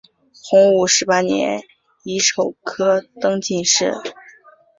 [0.33, 1.61] 洪武十八年
[2.03, 3.93] 乙丑科登进士。